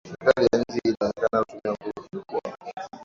[0.09, 2.57] serikali ya nchi hii inaonekana kutumia nguvu kubwa